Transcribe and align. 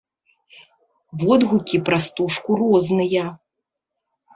Водгукі 1.25 1.77
пра 1.91 2.01
стужку 2.09 2.51
розныя. 2.67 3.25